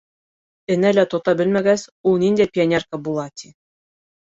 Энә 0.75 0.91
лә 0.97 1.03
тота 1.11 1.35
белмәгәс, 1.43 1.85
ул 2.13 2.19
ниндәй 2.25 2.51
пионерка 2.57 3.03
була, 3.11 3.29
ти? 3.43 3.55